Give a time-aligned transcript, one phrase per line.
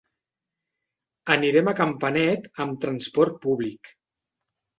[1.35, 3.93] Anirem a Campanet amb transport públic.